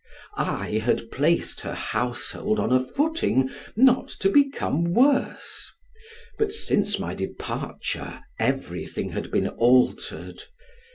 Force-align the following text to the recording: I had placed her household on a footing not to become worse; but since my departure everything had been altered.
I 0.35 0.79
had 0.83 1.11
placed 1.11 1.59
her 1.59 1.75
household 1.75 2.59
on 2.59 2.71
a 2.73 2.83
footing 2.83 3.51
not 3.75 4.07
to 4.21 4.29
become 4.31 4.95
worse; 4.95 5.71
but 6.39 6.51
since 6.51 6.97
my 6.97 7.13
departure 7.13 8.23
everything 8.39 9.09
had 9.09 9.29
been 9.29 9.47
altered. 9.49 10.41